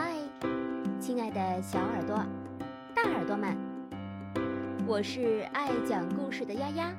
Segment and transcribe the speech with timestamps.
[0.00, 0.14] 嗨，
[1.00, 2.24] 亲爱的小耳朵、
[2.94, 3.58] 大耳朵们，
[4.86, 6.94] 我是爱讲故事的丫丫。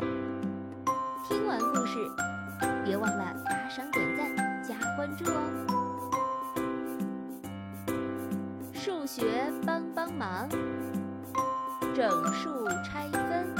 [1.26, 1.98] 听完故事，
[2.84, 5.40] 别忘了打赏、点赞、加关注哦！
[8.74, 10.50] 数学帮帮忙，
[11.96, 13.56] 整数拆分，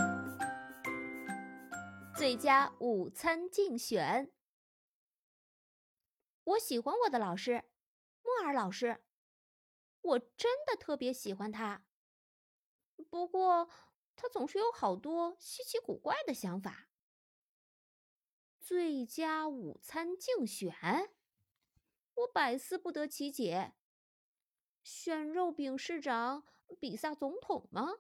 [2.14, 4.30] 最佳午餐竞选。
[6.44, 7.64] 我喜欢我的老师，
[8.22, 8.98] 莫尔老师。
[10.02, 11.86] 我真的特别喜欢他，
[13.10, 13.70] 不过
[14.16, 16.90] 他总是有好多稀奇古怪的想法。
[18.60, 21.14] 最佳午餐竞选，
[22.14, 23.74] 我百思不得其解。
[24.84, 26.46] 选肉饼市长
[26.80, 28.00] 比萨总统吗？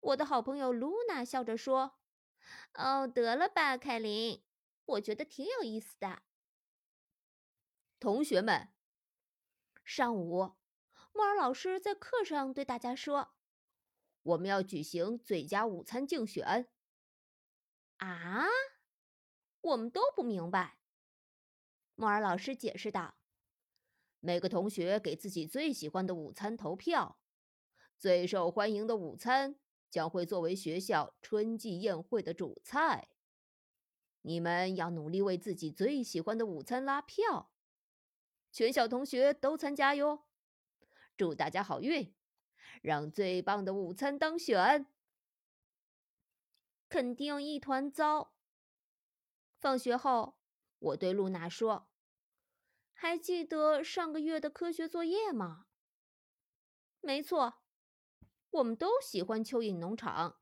[0.00, 1.98] 我的好朋友露娜笑着说
[2.74, 4.44] ：“哦，得了吧，凯琳，
[4.84, 6.22] 我觉得挺有意思的。”
[7.98, 8.73] 同学们。
[9.84, 10.54] 上午，
[11.12, 13.34] 莫尔老师在课上对大家说
[14.24, 16.68] ：“我们要举行最佳午餐竞选。”
[17.98, 18.46] 啊，
[19.60, 20.78] 我们都不明白。
[21.94, 23.16] 莫尔老师解释道
[24.20, 27.18] ：“每个同学给自己最喜欢的午餐投票，
[27.98, 29.56] 最受欢迎的午餐
[29.90, 33.10] 将会作为学校春季宴会的主菜。
[34.22, 37.52] 你们要努力为自己最喜欢的午餐拉票。”
[38.54, 40.26] 全校同学都参加哟！
[41.16, 42.14] 祝大家好运，
[42.82, 44.86] 让最棒的午餐当选。
[46.88, 48.36] 肯定一团糟。
[49.58, 50.38] 放学后，
[50.78, 51.88] 我对露娜说
[52.94, 55.66] ：“还记得上个月的科学作业吗？”
[57.02, 57.54] 没错，
[58.50, 60.38] 我们都喜欢蚯蚓农场，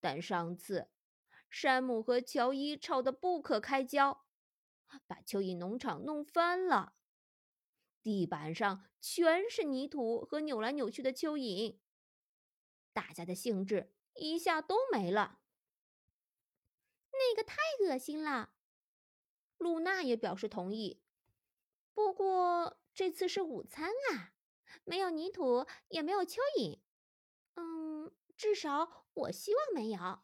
[0.00, 0.90] 但上次
[1.48, 4.26] 山姆和乔伊吵得不可开交，
[5.06, 6.96] 把蚯蚓农场弄翻了。
[8.04, 11.78] 地板上全是泥土和扭来扭去的蚯蚓，
[12.92, 15.40] 大家的兴致一下都没了。
[17.10, 18.52] 那个太恶心了。
[19.56, 21.02] 露娜也表示同意。
[21.94, 24.34] 不过这次是午餐啊，
[24.84, 26.80] 没有泥土，也没有蚯蚓。
[27.54, 30.20] 嗯，至少我希望没有。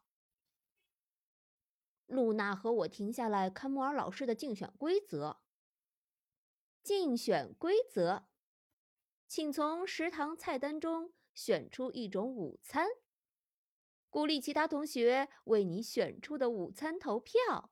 [2.04, 5.40] 露娜和我停下来看莫尔老师的竞选规则。
[6.82, 8.26] 竞选规则，
[9.28, 12.88] 请从食堂菜单中选出一种午餐，
[14.08, 17.70] 鼓励其他同学为你选出的午餐投票。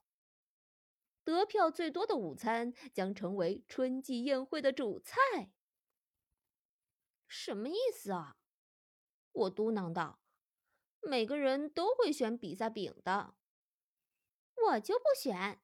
[1.25, 5.53] 得票最多的午餐将成为春季宴会的主菜。
[7.27, 8.39] 什么意思啊？
[9.33, 10.21] 我嘟囔道
[11.01, 13.35] ：“每个人都会选比萨饼的。”
[14.69, 15.61] 我就不选。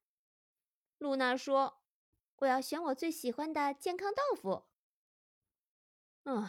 [0.99, 1.84] 露娜说。
[2.39, 4.65] 我要选我最喜欢的健康豆腐。
[6.25, 6.49] 嗯，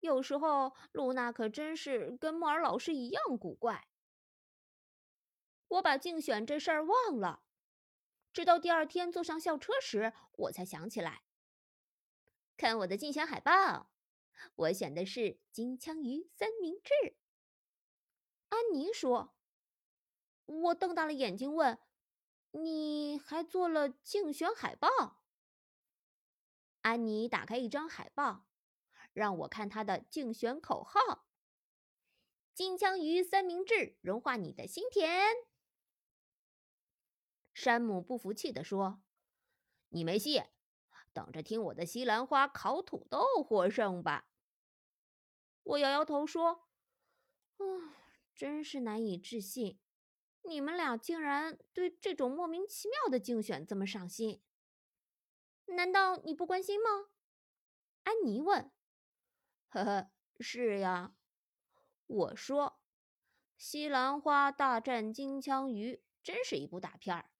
[0.00, 3.88] 有时候露娜可真是跟莫尔老师一样古怪。
[5.68, 7.42] 我把竞选这事儿忘了，
[8.32, 11.24] 直到第二天坐上校车时，我才想起来。
[12.56, 13.90] 看我的竞选海报，
[14.54, 17.16] 我选的是金枪鱼三明治。
[18.50, 19.34] 安妮说。
[20.46, 21.78] 我瞪大了眼睛问。
[22.56, 25.24] 你还做了竞选海报？
[26.82, 28.46] 安妮打开一张海报，
[29.12, 31.26] 让我看她的竞选口号
[32.54, 35.34] ：“金枪鱼三明治，融化你的心田。”
[37.52, 39.02] 山姆不服气地说
[39.90, 40.40] ：“你没戏，
[41.12, 44.28] 等着听我的西兰花烤土豆获胜吧。”
[45.64, 46.68] 我摇摇头说
[47.58, 47.64] ：“啊，
[48.32, 49.80] 真是难以置信。”
[50.46, 54.42] 你们俩竟然对这种莫名其妙的竞选这么上心？
[55.66, 57.08] 难道你不关心吗？
[58.02, 58.70] 安妮问。
[59.70, 61.14] 呵呵，是呀，
[62.06, 62.78] 我说。
[63.56, 67.30] 西兰花大战金枪鱼真是一部大片儿。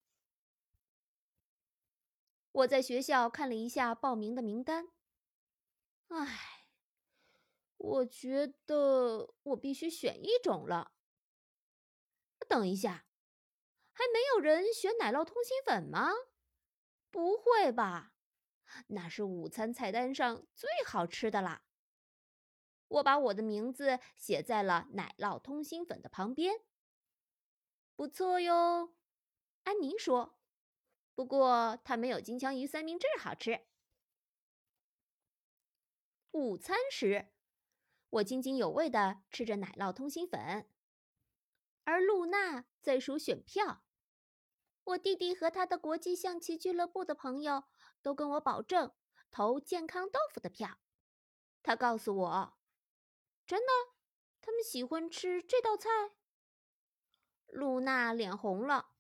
[2.53, 4.89] 我在学校看了一下报名的名单。
[6.09, 6.69] 唉，
[7.77, 10.94] 我觉得我必须选一种了。
[12.49, 13.07] 等一下，
[13.93, 16.11] 还没有人选奶酪通心粉吗？
[17.11, 18.13] 不会吧，
[18.89, 21.63] 那是午餐菜单上最好吃的啦。
[22.89, 26.61] 我把我的名字写在了奶酪通心粉的旁边。
[27.97, 28.95] 不错哟，
[29.63, 30.39] 安妮说。
[31.15, 33.67] 不过它没有金枪鱼三明治好吃。
[36.33, 37.29] 午餐时，
[38.11, 40.69] 我津津有味地吃着奶酪通心粉。
[41.85, 43.83] 而露娜在数选票，
[44.85, 47.65] 我弟弟和他的国际象棋俱乐部的朋友
[48.03, 48.93] 都跟我保证，
[49.31, 50.79] 投健康豆腐的票。
[51.63, 52.59] 他告诉我
[53.47, 53.67] ：“真的，
[54.41, 55.89] 他们喜欢吃这道菜。”
[57.49, 58.91] 露娜脸红了。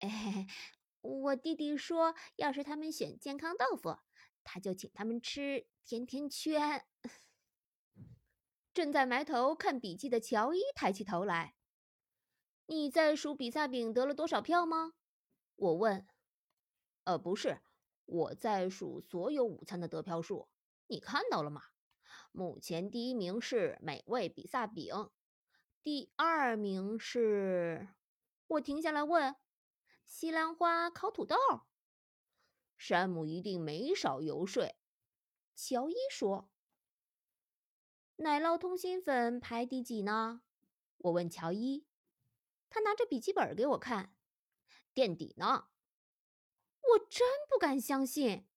[0.00, 0.46] 哎，
[1.00, 3.98] 我弟弟说，要是他们选健康豆腐，
[4.44, 6.86] 他就请他们吃甜甜圈。
[8.74, 11.56] 正在埋头看笔记的乔伊抬起头来
[12.70, 14.92] ：“你在数比萨饼得了多少票吗？”
[15.56, 16.06] 我问。
[17.02, 17.58] “呃，不是，
[18.06, 20.48] 我在数所有午餐的得票数。
[20.86, 21.62] 你看到了吗？
[22.30, 25.10] 目前第一名是美味比萨饼。”
[25.82, 27.88] 第二名是，
[28.46, 29.34] 我停下来问
[30.06, 31.36] ：“西兰花烤土豆。”
[32.78, 34.72] 山姆一定没少游说。
[35.56, 36.48] 乔伊说
[38.14, 40.42] ：“奶酪通心粉排第几呢？”
[40.98, 41.84] 我问乔伊，
[42.70, 44.14] 他拿着笔记本给我看，
[44.94, 45.68] 垫底呢。
[46.80, 48.48] 我真不敢相信，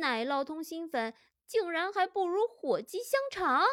[0.00, 1.14] 奶酪通心粉
[1.46, 3.66] 竟然还不如火鸡香肠，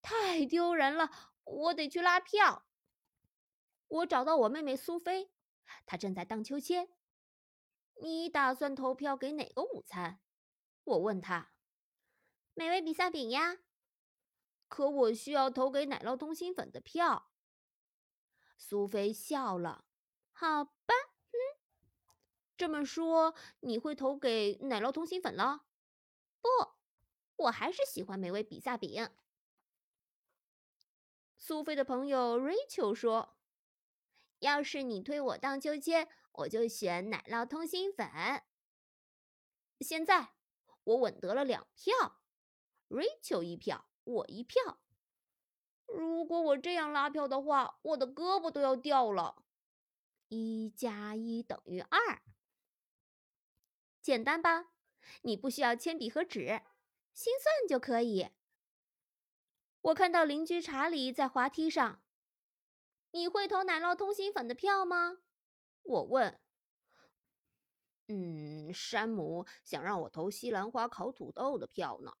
[0.00, 1.10] 太丢人了。
[1.44, 2.66] 我得去拉票。
[3.88, 5.32] 我找到我妹妹苏菲，
[5.84, 6.88] 她正在荡秋千。
[8.00, 10.20] 你打算投票给哪个午餐？
[10.84, 11.52] 我问她。
[12.54, 13.58] 美味比萨饼呀。
[14.68, 17.31] 可我需要投给奶酪通心粉的票。
[18.62, 19.84] 苏菲笑了。
[20.30, 20.94] 好吧，
[21.32, 21.36] 嗯，
[22.56, 25.64] 这么说你会投给奶酪通心粉了？
[26.40, 26.48] 不，
[27.36, 29.10] 我还是喜欢美味比萨饼。
[31.36, 33.36] 苏菲的朋友 Rachel 说
[34.38, 38.08] ：“要是你推我荡秋千，我就选奶酪通心粉。”
[39.80, 40.34] 现在
[40.84, 42.22] 我稳得了两票
[42.88, 44.81] ，Rachel 一票，我一票。
[45.92, 49.44] 如果我这样拉票的话，我的胳膊都要掉了。
[50.28, 52.22] 一加一等于二，
[54.00, 54.72] 简单吧？
[55.22, 56.62] 你不需要铅笔和纸，
[57.12, 58.30] 心算就可以。
[59.82, 62.02] 我看到邻居查理在滑梯上。
[63.10, 65.18] 你会投奶酪通心粉的票吗？
[65.82, 66.40] 我问。
[68.08, 72.16] 嗯，山姆想让我投西兰花烤土豆的票呢。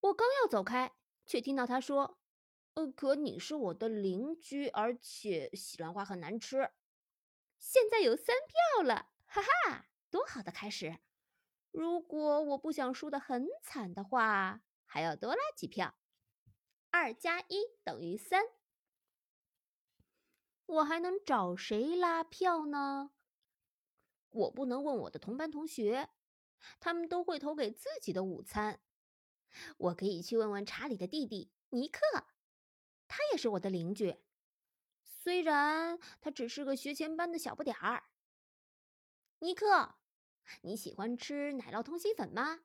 [0.00, 0.92] 我刚要走开，
[1.26, 2.18] 却听到他说
[2.74, 6.70] ：“呃，可你是我的邻居，而且西兰花很难吃。”
[7.58, 10.98] 现在有三票了，哈哈，多好的开始！
[11.70, 15.94] 如果我不想输得很惨的话，还要多拉几票。
[16.90, 18.42] 二加一等于三，
[20.66, 23.12] 我还能找谁拉票呢？
[24.30, 26.10] 我不能问我的同班同学，
[26.80, 28.80] 他们都会投给自己的午餐。
[29.78, 32.00] 我可以去问问查理的弟弟尼克，
[33.14, 34.16] 他也是我的邻居，
[35.02, 38.04] 虽然他只是个学前班的小不点儿。
[39.40, 39.96] 尼克，
[40.62, 42.60] 你喜欢吃奶酪通心粉吗？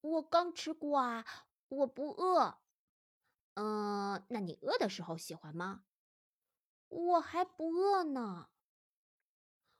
[0.00, 1.24] 我刚吃过啊，
[1.66, 2.60] 我不饿。
[3.54, 5.86] 嗯，那你饿的时候喜欢吗？
[6.86, 8.50] 我还不饿呢。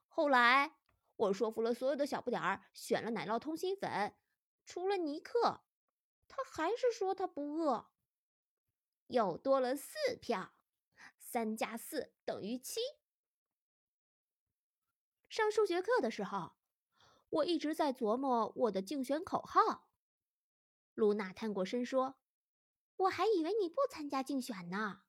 [0.09, 0.75] 后来
[1.15, 4.13] 我说服了所有的小不点儿，选了奶酪通心粉，
[4.65, 5.61] 除了尼克，
[6.27, 7.93] 他还是说他不饿。
[9.09, 10.53] 又多了四票，
[11.19, 12.81] 三加四等于七。
[15.29, 16.57] 上数学课的时候，
[17.31, 19.89] 我一直在琢磨我的竞选口号。
[20.95, 22.19] 露娜探过身说。
[22.99, 25.03] 我还以为你不参加竞选呢。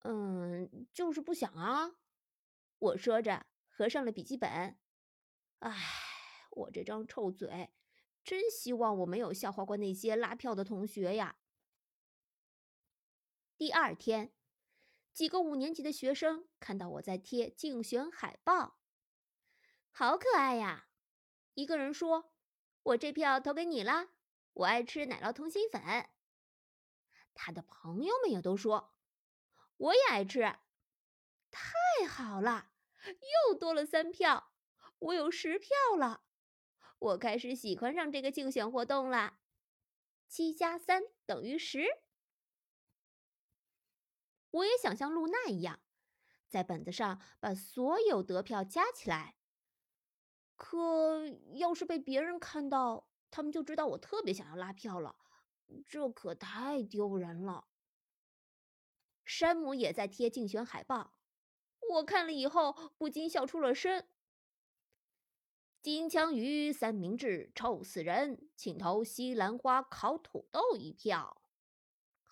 [0.00, 1.96] 嗯，就是不想啊。
[2.78, 4.78] 我说着，合上了笔记本。
[5.60, 5.74] 唉，
[6.50, 7.70] 我这张臭嘴，
[8.22, 11.36] 真希望我没有笑话过那些拉票的同学呀。
[13.60, 14.32] 第二天，
[15.12, 18.78] 几个五年级的学生看到我在贴竞选海报，
[19.90, 20.88] 好可爱呀！
[21.52, 22.32] 一个人说
[22.82, 24.08] ：“我这票投给你啦，
[24.54, 26.08] 我爱吃奶酪通心粉。”
[27.36, 28.94] 他的朋友们也都说
[29.76, 30.40] ：“我也爱吃。”
[31.52, 32.70] 太好了，
[33.04, 34.54] 又多了三票，
[35.00, 36.22] 我有十票了。
[36.98, 39.38] 我开始喜欢上这个竞选活动了。
[40.26, 42.00] 七加三等于十。
[44.50, 45.80] 我也想像露娜一样，
[46.48, 49.36] 在本子上把所有得票加起来。
[50.56, 55.16] 可要是被别人看到，他们就知道我特别想要拉票了。
[55.86, 57.68] 这可太丢人了。
[59.24, 61.14] 山姆也在贴竞选海报，
[61.90, 64.04] 我看了以后不禁笑出了声。
[65.80, 71.39] 金枪鱼三明治臭死人，请投西兰花烤土豆一票。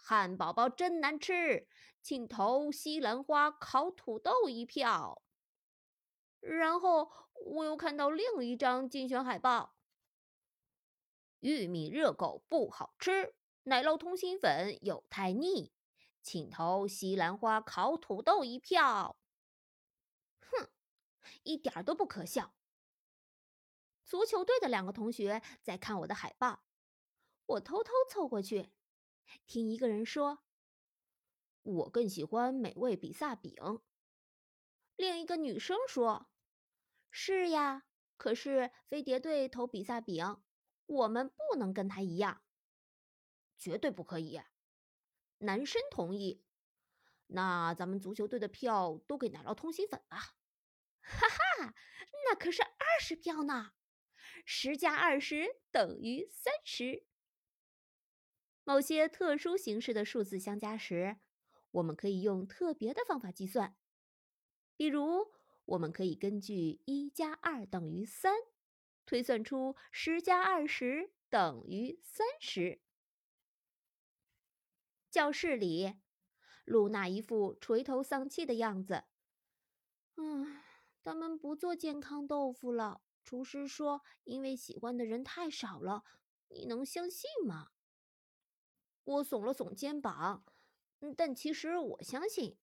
[0.08, 1.68] 汉堡包真难吃，
[2.00, 5.20] 请投西兰花烤土豆一票。
[6.40, 7.12] 然后
[7.44, 9.76] 我又看到另一张竞选海报：
[11.40, 13.34] 玉米热狗不好吃，
[13.64, 15.74] 奶酪通心粉又太腻，
[16.22, 19.18] 请投西兰花烤土豆一票。
[20.40, 20.70] 哼，
[21.42, 22.54] 一点都不可笑。
[24.06, 26.64] 足球队的两个同学在看我的海报，
[27.44, 28.70] 我偷偷凑过去，
[29.46, 30.44] 听一个人说
[31.62, 33.54] ：“我更喜欢美味比萨饼。”
[34.96, 36.30] 另一个女生说
[37.10, 40.42] ：“是呀，可是飞碟队投比萨饼，
[40.86, 42.42] 我们不能跟他一样，
[43.56, 44.42] 绝对不可以。”
[45.38, 46.44] 男生同意
[47.28, 50.36] ：“那咱们足球队的票都给奶酪通心粉吧。”
[51.00, 51.74] 哈哈，
[52.24, 53.72] 那可是二十票呢。
[54.44, 57.06] 十加二十等于三十。
[58.68, 61.16] 某些特殊形式的数字相加时，
[61.70, 63.74] 我们可以用特别的方法计算。
[64.76, 65.32] 比如，
[65.64, 68.34] 我们可以根据一加二等于三，
[69.06, 72.82] 推算出十加二十等于三十。
[75.10, 75.94] 教室里，
[76.66, 79.04] 露娜一副垂头丧气的样子。
[80.16, 80.60] 嗯，
[81.02, 83.00] 他们不做健康豆腐了。
[83.24, 86.04] 厨师说：“因为喜欢的人太少了，
[86.48, 87.70] 你能相信吗？”
[89.08, 90.44] 我耸了耸肩膀，
[91.16, 92.58] 但其实我相信。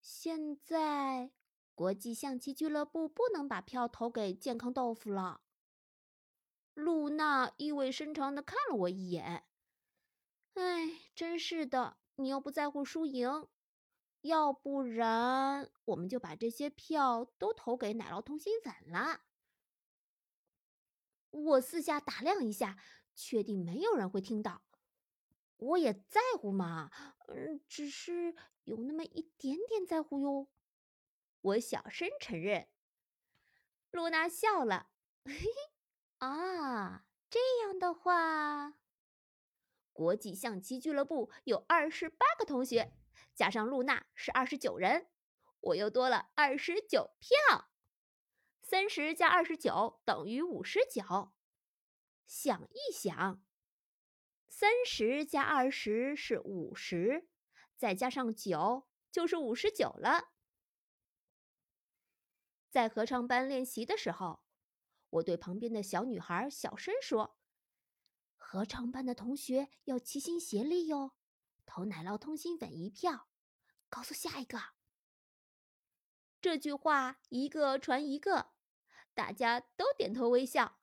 [0.00, 1.30] 现在，
[1.74, 5.42] 国际象棋俱乐部不能把票投给健康豆腐了。
[6.72, 9.44] 露娜意味深长的看了我一眼。
[10.54, 13.46] 哎，真是的，你又不在乎输赢，
[14.22, 19.20] 要不然我们就把这些票都投给奶酪通心粉了。
[21.28, 22.78] 我四下打量一下，
[23.14, 24.62] 确定没有人会听到。
[25.60, 26.90] 我也在乎嘛，
[27.28, 30.48] 嗯，只是有那么一点点在乎哟。
[31.42, 32.68] 我小声承认。
[33.90, 34.90] 露娜笑了，
[35.24, 35.46] 嘿嘿，
[36.18, 38.78] 啊，这样的话，
[39.92, 42.94] 国际象棋俱乐部有二十八个同学，
[43.34, 45.08] 加上露娜是二十九人，
[45.60, 47.68] 我又多了二十九票。
[48.62, 51.32] 三十加二十九等于五十九。
[52.26, 53.42] 想一想，
[54.60, 57.26] 三十加二十是五十，
[57.78, 60.32] 再加上九就是五十九了。
[62.68, 64.42] 在合唱班练习的时候，
[65.08, 67.38] 我对旁边的小女孩小声说
[68.36, 71.12] ：“合唱班的同学要齐心协力哟，
[71.64, 73.30] 投奶酪通心粉一票。”
[73.88, 74.60] 告诉下一个。
[76.42, 78.50] 这句话一个传一个。
[79.14, 80.78] 大家都点头微笑，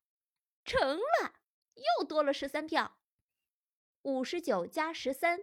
[0.65, 1.35] 成了，
[1.75, 2.97] 又多了十三票。
[4.01, 5.41] 五十九加十三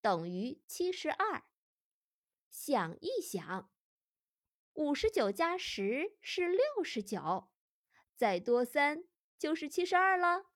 [0.00, 1.44] 等于七十二。
[2.50, 3.70] 想一想，
[4.74, 7.48] 五十九加十是六十九，
[8.14, 9.04] 再多三
[9.38, 10.46] 就是七十二了。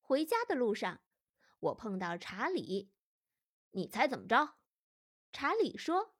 [0.00, 1.00] 回家的路上，
[1.60, 2.90] 我碰到查理，
[3.72, 4.56] 你猜怎么着？
[5.32, 6.14] 查理说。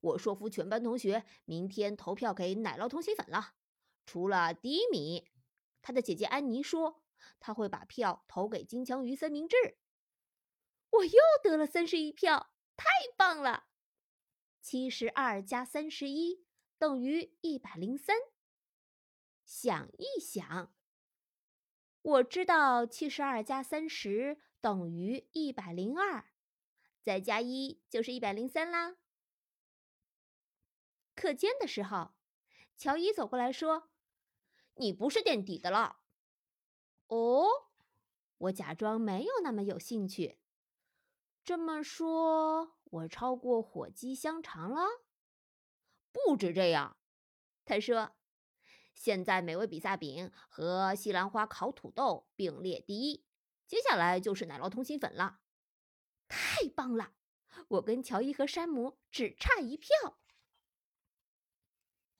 [0.00, 3.54] 我说服全班同学明天投票给奶酪通心粉了，
[4.04, 5.28] 除了迪米，
[5.82, 7.02] 他的姐姐安妮说
[7.40, 9.78] 他会把票投给金枪鱼三明治。
[10.90, 13.66] 我又得了三十一票，太棒了！
[14.60, 16.46] 七十二加三十一
[16.78, 18.16] 等于一百零三。
[19.44, 20.74] 想一想，
[22.02, 26.24] 我知道七十二加三十等于一百零二，
[27.02, 28.96] 再加一就是一百零三啦。
[31.14, 32.14] 课间的时候，
[32.76, 33.90] 乔伊走过来说
[34.76, 36.00] ：“你不是垫底的了。”
[37.08, 37.46] 哦，
[38.38, 40.38] 我假装没有那么有兴趣。
[41.44, 44.82] 这么说，我超过火鸡香肠了？
[46.12, 46.96] 不止这样，
[47.64, 48.16] 他说
[48.94, 53.24] ：“现在美味比萨饼和西兰花烤土豆并列第一，
[53.66, 55.40] 接下来就是奶酪通心粉了。”
[56.28, 57.12] 太棒了！
[57.68, 60.18] 我跟乔伊和山姆只差一票。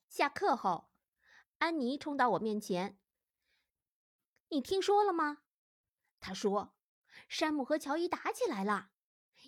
[0.07, 0.89] 下课后，
[1.57, 2.97] 安妮冲到我面前
[4.49, 5.43] ：“你听说了吗？”
[6.19, 6.75] 他说
[7.29, 8.91] ：“山姆和乔伊打起来了，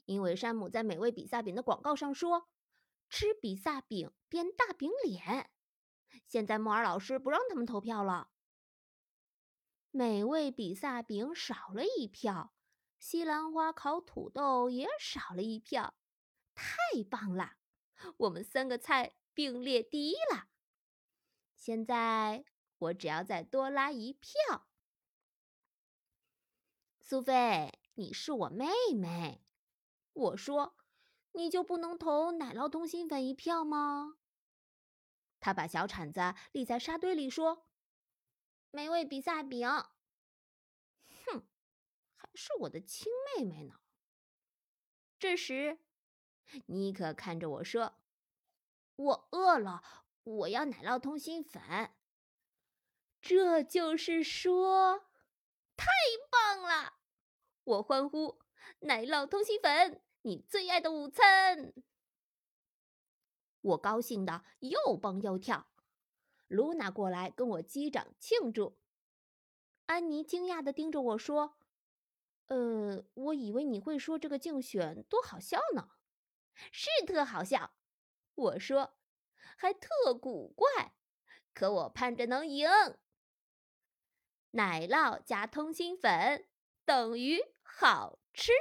[0.05, 2.49] 因为山姆在美味比萨饼的广告上说
[3.09, 5.51] ‘吃比萨饼变大饼脸’。
[6.25, 8.29] 现在莫尔老师不让他们投票了。
[9.91, 12.53] 美味比萨饼少了一票，
[12.99, 15.95] 西兰花烤土豆也少了一票。
[16.53, 17.53] 太棒了，
[18.17, 20.49] 我们三个菜并列第一了。”
[21.57, 22.45] 现在
[22.77, 24.68] 我只要再多拉一票，
[27.09, 29.43] 苏菲，你是我妹妹。
[30.13, 30.75] 我说，
[31.31, 34.19] 你就不能投奶酪通心粉一票吗？
[35.39, 37.65] 他把小铲子立在沙堆里说
[38.69, 39.67] ：“美味比萨饼。”
[41.25, 41.47] 哼，
[42.15, 43.79] 还是我的亲妹妹呢。
[45.17, 45.79] 这时，
[46.67, 47.97] 妮可看着我说
[48.97, 49.81] ：“我饿了，
[50.21, 51.89] 我要奶酪通心粉。”
[53.19, 55.07] 这就是说，
[55.75, 55.87] 太
[56.29, 56.98] 棒了！
[57.69, 58.39] 我欢呼
[58.81, 61.71] ：“奶酪通心粉，你最爱的午餐！”
[63.61, 65.67] 我高兴的又蹦又跳。
[66.47, 68.79] 露娜过来跟我击掌庆祝。
[69.85, 71.59] 安妮惊讶的盯着我说
[72.47, 75.91] ：“呃，我以为你会说这个竞选多好笑呢。
[76.71, 77.75] ”“是特好笑。”
[78.33, 78.95] 我说
[79.57, 80.95] ，“还特古怪，
[81.53, 82.67] 可我盼着能赢。”
[84.51, 86.47] 奶酪加通心粉
[86.83, 87.39] 等于
[87.79, 88.51] 好吃。